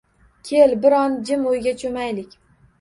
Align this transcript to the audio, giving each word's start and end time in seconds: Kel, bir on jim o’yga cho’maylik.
Kel, 0.47 0.73
bir 0.85 0.95
on 1.01 1.19
jim 1.29 1.47
o’yga 1.53 1.77
cho’maylik. 1.85 2.37